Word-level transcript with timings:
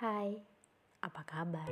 Hai, 0.00 0.32
apa 1.04 1.20
kabar? 1.28 1.68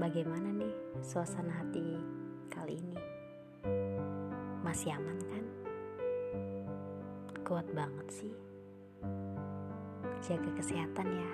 Bagaimana 0.00 0.48
nih 0.56 0.72
suasana 1.04 1.52
hati 1.52 2.00
kali 2.48 2.80
ini? 2.80 2.96
Masih 4.64 4.96
aman 4.96 5.20
kan? 5.20 5.44
Kuat 7.44 7.68
banget 7.76 8.08
sih. 8.08 8.32
Jaga 10.24 10.48
kesehatan 10.56 11.04
ya. 11.12 11.32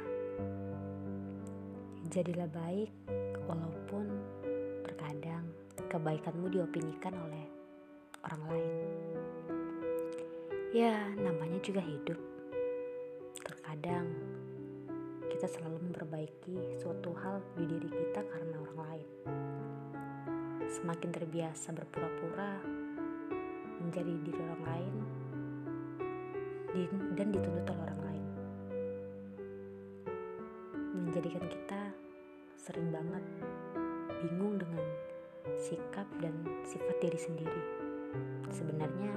Jadilah 2.10 2.50
baik 2.50 2.90
walaupun 3.46 4.10
terkadang 4.82 5.46
kebaikanmu 5.86 6.50
diopinikan 6.50 7.14
oleh 7.14 7.46
orang 8.26 8.42
lain. 8.50 8.74
Ya, 10.74 10.98
namanya 11.14 11.62
juga 11.62 11.78
hidup. 11.78 12.18
Terkadang 13.38 14.31
kita 15.42 15.58
selalu 15.58 15.90
memperbaiki 15.90 16.78
suatu 16.78 17.18
hal 17.18 17.42
di 17.58 17.66
diri 17.66 17.90
kita 17.90 18.22
karena 18.30 18.62
orang 18.62 18.78
lain. 18.78 19.08
Semakin 20.70 21.10
terbiasa 21.10 21.74
berpura-pura 21.74 22.62
menjadi 23.82 24.22
diri 24.22 24.38
orang 24.38 24.62
lain 24.62 24.94
dan 27.18 27.34
dituntut 27.34 27.74
oleh 27.74 27.82
orang 27.90 28.02
lain. 28.06 28.26
Menjadikan 31.10 31.42
kita 31.50 31.90
sering 32.54 32.94
banget 32.94 33.26
bingung 34.22 34.62
dengan 34.62 34.86
sikap 35.58 36.06
dan 36.22 36.38
sifat 36.62 37.02
diri 37.02 37.18
sendiri. 37.18 37.62
Sebenarnya 38.46 39.10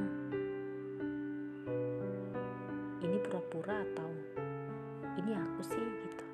ini 3.05 3.17
pura-pura 3.21 3.85
atau 3.93 4.09
ini 5.15 5.31
aku 5.35 5.61
sih 5.63 5.79
gitu. 5.81 6.25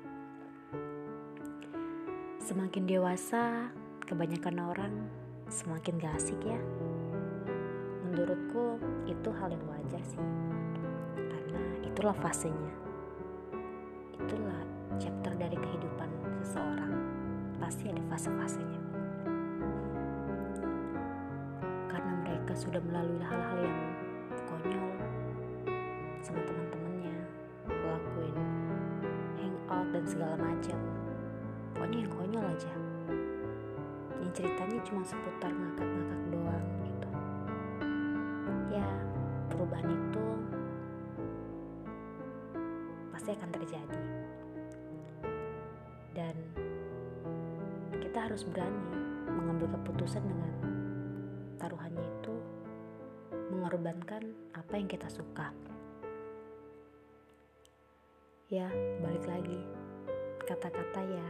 Semakin 2.42 2.84
dewasa, 2.90 3.70
kebanyakan 4.04 4.56
orang 4.58 4.94
semakin 5.52 6.00
gak 6.00 6.16
asik 6.18 6.40
ya. 6.42 6.58
Menurutku 8.08 8.80
itu 9.04 9.28
hal 9.38 9.52
yang 9.52 9.64
wajar 9.68 10.02
sih. 10.02 10.20
Karena 11.16 11.62
itulah 11.86 12.16
fasenya. 12.16 12.74
Itulah 14.16 14.60
chapter 14.98 15.32
dari 15.36 15.56
kehidupan 15.56 16.10
seseorang. 16.42 16.92
Pasti 17.62 17.88
ada 17.88 18.02
fase-fasenya. 18.10 18.80
Karena 21.86 22.12
mereka 22.26 22.52
sudah 22.58 22.82
melalui 22.82 23.22
hal-hal 23.22 23.58
yang 23.62 23.80
dan 29.92 30.04
segala 30.04 30.36
macam. 30.36 30.78
Pokoknya 31.72 31.98
yang 32.04 32.12
konyol 32.12 32.44
aja. 32.44 32.72
Yang 34.20 34.30
ceritanya 34.38 34.78
cuma 34.84 35.02
seputar 35.04 35.50
ngakak-ngakak 35.50 36.20
doang 36.30 36.66
gitu. 36.84 37.08
Ya, 38.76 38.88
perubahan 39.48 39.88
itu 39.88 40.26
pasti 43.12 43.30
akan 43.32 43.50
terjadi. 43.50 44.02
Dan 46.12 46.36
kita 48.00 48.28
harus 48.28 48.44
berani 48.44 48.84
mengambil 49.32 49.72
keputusan 49.80 50.20
dengan 50.20 50.52
taruhannya 51.56 52.04
itu 52.04 52.36
mengorbankan 53.52 54.32
apa 54.52 54.72
yang 54.76 54.88
kita 54.88 55.08
suka. 55.08 55.71
Ya, 58.52 58.68
balik 59.00 59.24
lagi. 59.24 59.64
Kata-kata 60.44 61.00
ya, 61.00 61.28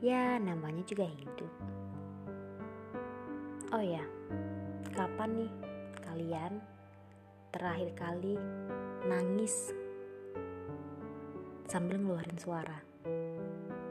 ya 0.00 0.40
namanya 0.40 0.80
juga 0.88 1.04
hidup. 1.04 1.52
Oh 3.68 3.84
ya, 3.84 4.00
kapan 4.96 5.44
nih 5.44 5.52
kalian 6.00 6.52
terakhir 7.52 7.92
kali 7.92 8.40
nangis 9.04 9.76
sambil 11.68 12.00
ngeluarin 12.00 12.40
suara? 12.40 12.80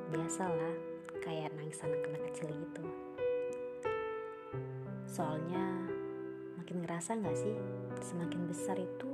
Biasalah, 0.10 0.74
kayak 1.22 1.54
nangis 1.62 1.78
anak-anak 1.86 2.26
kecil 2.34 2.50
gitu. 2.50 2.90
Soalnya 5.06 5.94
makin 6.58 6.82
ngerasa 6.82 7.22
gak 7.22 7.38
sih, 7.38 7.54
semakin 8.02 8.50
besar 8.50 8.82
itu 8.82 9.14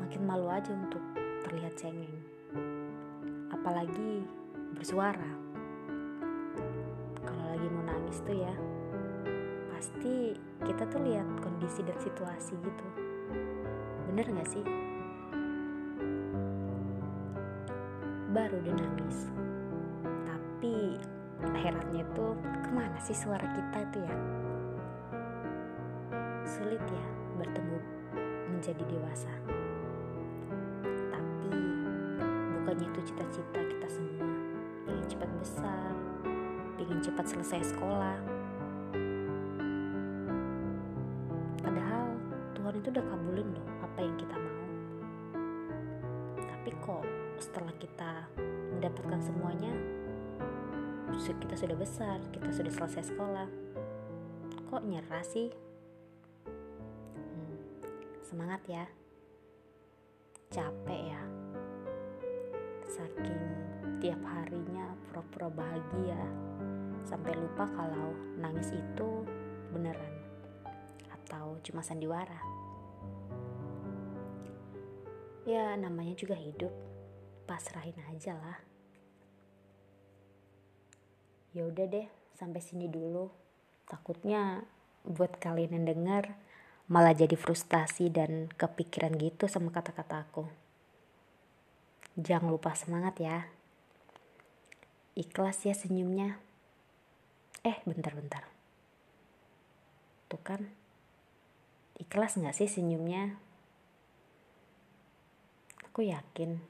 makin 0.00 0.24
malu 0.24 0.48
aja 0.48 0.72
untuk 0.72 1.19
terlihat 1.50 1.74
cengeng. 1.74 2.14
Apalagi 3.50 4.22
bersuara. 4.78 5.34
Kalau 7.26 7.44
lagi 7.50 7.66
mau 7.74 7.90
nangis 7.90 8.22
tuh 8.22 8.38
ya, 8.38 8.54
pasti 9.74 10.38
kita 10.62 10.86
tuh 10.86 11.02
lihat 11.02 11.26
kondisi 11.42 11.82
dan 11.82 11.98
situasi 11.98 12.54
gitu. 12.54 12.86
Bener 14.06 14.30
gak 14.30 14.46
sih? 14.46 14.62
Baru 18.30 18.54
udah 18.62 18.74
nangis. 18.78 19.26
Tapi 20.06 21.02
herannya 21.50 22.06
tuh 22.14 22.38
ke 22.62 22.70
mana 22.70 22.94
sih 23.02 23.18
suara 23.18 23.50
kita 23.50 23.90
itu 23.90 23.98
ya? 24.06 24.16
Sulit 26.46 26.82
ya 26.86 27.06
bertemu 27.42 27.78
menjadi 28.54 28.86
dewasa. 28.86 29.59
Itu 32.84 33.00
cita-cita 33.12 33.60
kita 33.60 33.88
semua. 33.88 34.28
Ingin 34.88 35.06
cepat 35.06 35.30
besar, 35.40 35.92
ingin 36.80 36.98
cepat 37.04 37.26
selesai 37.28 37.76
sekolah. 37.76 38.18
Padahal 41.60 42.16
Tuhan 42.56 42.74
itu 42.80 42.88
udah 42.88 43.04
kabulin 43.04 43.48
loh 43.52 43.66
apa 43.84 43.98
yang 44.00 44.16
kita 44.16 44.36
mau. 44.36 44.64
Tapi 46.40 46.70
kok 46.80 47.04
setelah 47.40 47.74
kita 47.76 48.12
mendapatkan 48.76 49.20
semuanya, 49.20 49.72
kita 51.50 51.54
sudah 51.66 51.76
besar, 51.76 52.16
kita 52.32 52.48
sudah 52.54 52.72
selesai 52.72 53.12
sekolah. 53.12 53.48
Kok 54.70 54.86
nyerah 54.86 55.24
sih? 55.26 55.50
Hmm, 56.46 57.58
semangat 58.22 58.62
ya. 58.70 58.86
Capek 60.50 61.00
ya. 61.10 61.39
Saking 62.90 63.44
tiap 64.02 64.18
harinya 64.26 64.98
pura-pura 65.06 65.46
bahagia 65.46 66.18
sampai 67.06 67.38
lupa 67.38 67.70
kalau 67.70 68.10
nangis 68.34 68.74
itu 68.74 69.22
beneran 69.70 70.14
atau 71.14 71.54
cuma 71.62 71.86
sandiwara. 71.86 72.42
Ya 75.46 75.78
namanya 75.78 76.18
juga 76.18 76.34
hidup, 76.34 76.74
pasrahin 77.46 77.94
aja 78.10 78.34
lah. 78.34 78.58
Ya 81.54 81.70
udah 81.70 81.86
deh, 81.86 82.10
sampai 82.34 82.58
sini 82.58 82.90
dulu. 82.90 83.30
Takutnya 83.86 84.66
buat 85.06 85.38
kalian 85.38 85.78
yang 85.78 85.86
dengar 85.94 86.34
malah 86.90 87.14
jadi 87.14 87.38
frustasi 87.38 88.10
dan 88.10 88.50
kepikiran 88.58 89.14
gitu 89.14 89.46
sama 89.46 89.70
kata-kata 89.70 90.26
aku. 90.26 90.69
Jangan 92.20 92.52
lupa 92.52 92.76
semangat 92.76 93.16
ya. 93.16 93.48
Ikhlas 95.16 95.64
ya 95.64 95.72
senyumnya. 95.72 96.36
Eh, 97.64 97.80
bentar-bentar. 97.88 98.44
Tuh 100.28 100.40
kan. 100.44 100.68
Ikhlas 101.96 102.36
gak 102.36 102.52
sih 102.52 102.68
senyumnya? 102.68 103.40
Aku 105.88 106.04
yakin. 106.04 106.60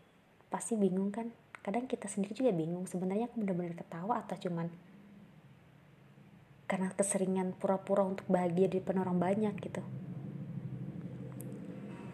Pasti 0.54 0.78
bingung 0.78 1.10
kan? 1.10 1.34
Kadang 1.66 1.91
kita 1.91 2.06
sendiri 2.06 2.30
juga 2.30 2.54
bingung. 2.54 2.86
Sebenarnya 2.86 3.26
aku 3.26 3.42
benar-benar 3.42 3.74
ketawa 3.74 4.22
atau 4.22 4.38
cuman 4.38 4.70
karena 6.70 6.94
keseringan 6.94 7.58
pura-pura 7.58 8.06
untuk 8.06 8.30
bahagia 8.30 8.70
di 8.70 8.78
depan 8.78 9.03
orang 9.03 9.18
banyak 9.18 9.58
gitu. 9.58 9.82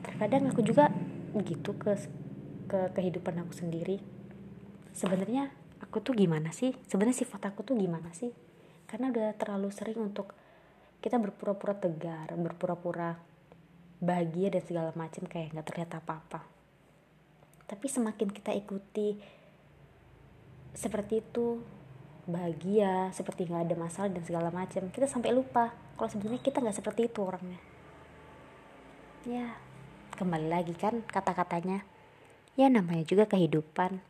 Terkadang 0.00 0.48
aku 0.48 0.64
juga 0.64 0.88
gitu 1.36 1.76
ke 1.76 1.92
ke 2.66 2.92
kehidupan 2.92 3.38
aku 3.42 3.54
sendiri. 3.54 4.02
Sebenarnya 4.92 5.50
aku 5.80 6.02
tuh 6.02 6.14
gimana 6.18 6.50
sih? 6.50 6.74
Sebenarnya 6.86 7.22
sifat 7.22 7.54
aku 7.54 7.62
tuh 7.62 7.78
gimana 7.78 8.10
sih? 8.12 8.34
Karena 8.86 9.10
udah 9.10 9.34
terlalu 9.38 9.70
sering 9.70 9.98
untuk 9.98 10.34
kita 11.02 11.18
berpura-pura 11.22 11.78
tegar, 11.78 12.34
berpura-pura 12.34 13.14
bahagia 14.02 14.52
dan 14.52 14.62
segala 14.64 14.90
macam 14.92 15.24
kayak 15.24 15.54
nggak 15.54 15.66
terlihat 15.66 15.90
apa-apa. 16.02 16.44
Tapi 17.66 17.86
semakin 17.90 18.28
kita 18.30 18.54
ikuti 18.54 19.18
seperti 20.76 21.24
itu, 21.24 21.64
bahagia, 22.28 23.10
seperti 23.16 23.48
nggak 23.48 23.72
ada 23.72 23.76
masalah 23.78 24.10
dan 24.12 24.22
segala 24.22 24.52
macam, 24.52 24.92
kita 24.92 25.08
sampai 25.08 25.32
lupa 25.32 25.72
kalau 25.96 26.08
sebenarnya 26.12 26.42
kita 26.44 26.60
nggak 26.60 26.76
seperti 26.76 27.08
itu 27.08 27.18
orangnya. 27.24 27.58
Ya, 29.26 29.58
kembali 30.14 30.46
lagi 30.46 30.74
kan 30.76 31.02
kata-katanya. 31.08 31.82
Ya 32.56 32.72
namanya 32.72 33.04
juga 33.04 33.28
kehidupan. 33.28 34.00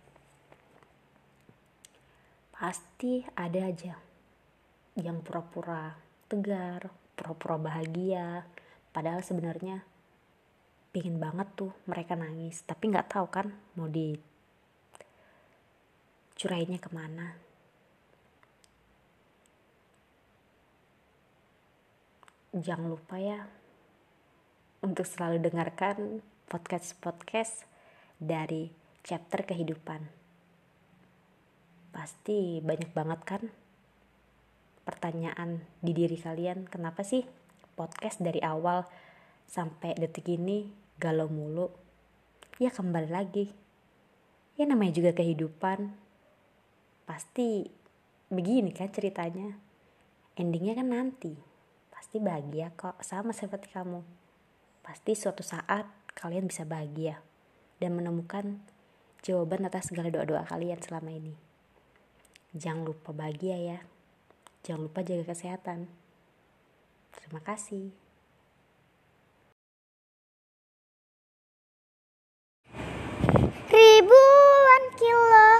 pasti 2.57 3.21
ada 3.37 3.69
aja 3.69 4.01
yang 4.97 5.21
pura-pura 5.21 5.93
tegar, 6.25 6.89
pura-pura 7.13 7.61
bahagia, 7.61 8.49
padahal 8.97 9.21
sebenarnya 9.21 9.85
pingin 10.89 11.21
banget 11.21 11.53
tuh 11.53 11.69
mereka 11.85 12.17
nangis, 12.17 12.65
tapi 12.65 12.89
nggak 12.89 13.13
tahu 13.13 13.29
kan 13.29 13.53
mau 13.77 13.93
di 13.93 14.17
curainya 16.41 16.81
ke 16.81 16.89
mana. 16.89 17.37
Jangan 22.57 22.89
lupa 22.89 23.21
ya 23.21 23.45
untuk 24.81 25.05
selalu 25.05 25.45
dengarkan 25.45 26.25
podcast-podcast 26.49 27.76
dari 28.17 28.73
chapter 29.05 29.45
kehidupan. 29.45 30.01
Pasti 31.93 32.61
banyak 32.65 32.91
banget 32.93 33.21
kan 33.25 33.43
pertanyaan 34.87 35.67
di 35.83 35.93
diri 35.93 36.17
kalian, 36.17 36.71
kenapa 36.71 37.03
sih 37.03 37.27
podcast 37.75 38.23
dari 38.23 38.39
awal 38.41 38.87
sampai 39.51 39.99
detik 39.99 40.31
ini 40.31 40.71
galau 40.97 41.29
mulu? 41.29 41.69
Ya 42.57 42.73
kembali 42.73 43.11
lagi. 43.11 43.53
Ya 44.57 44.65
namanya 44.65 44.97
juga 44.97 45.13
kehidupan. 45.13 45.93
Pasti 47.05 47.69
begini 48.33 48.73
kan 48.73 48.89
ceritanya. 48.89 49.59
Endingnya 50.39 50.79
kan 50.81 50.89
nanti. 50.89 51.37
Pasti 51.93 52.17
bahagia 52.17 52.73
kok 52.73 52.97
sama 53.05 53.37
seperti 53.37 53.69
kamu. 53.77 54.01
Pasti 54.81 55.13
suatu 55.13 55.45
saat 55.45 55.85
kalian 56.17 56.49
bisa 56.49 56.65
bahagia 56.65 57.26
dan 57.83 57.97
menemukan 57.97 58.61
jawaban 59.21 59.67
atas 59.67 59.91
segala 59.91 60.09
doa-doa 60.09 60.47
kalian 60.47 60.81
selama 60.81 61.11
ini. 61.13 61.35
Jangan 62.57 62.89
lupa 62.89 63.13
bahagia 63.13 63.59
ya. 63.59 63.79
Jangan 64.65 64.89
lupa 64.89 65.05
jaga 65.05 65.35
kesehatan. 65.35 65.91
Terima 67.13 67.41
kasih. 67.45 67.93
Ribuan 73.67 74.83
kilo 74.95 75.51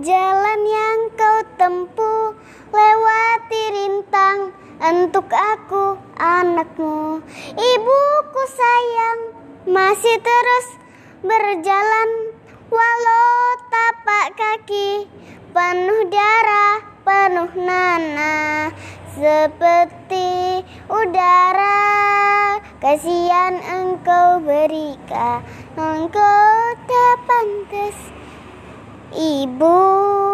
jalan 0.00 0.60
yang 0.64 1.00
kau 1.18 1.38
tempuh 1.60 2.32
lewati 2.72 3.62
rintang 3.74 4.54
untuk 4.80 5.28
aku 5.28 5.98
anakmu. 6.16 7.20
Ibuku 7.52 8.42
sayang 8.48 9.20
masih 9.66 10.16
terus 10.22 10.85
berjalan 11.24 12.10
walau 12.68 13.40
tapak 13.72 14.36
kaki 14.36 15.08
penuh 15.56 16.02
darah, 16.12 16.76
penuh 17.00 17.52
nanah 17.56 18.68
seperti 19.16 20.60
udara. 20.92 21.80
Kasihan 22.76 23.56
engkau 23.64 24.44
berikan, 24.44 25.40
engkau 25.80 26.52
tak 26.84 27.16
pantas, 27.24 27.96
ibu. 29.16 30.25